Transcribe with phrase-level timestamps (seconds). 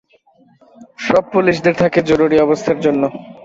[0.99, 3.03] সব পুলিশ দের থাকে জরুরি অবস্থার জন্য।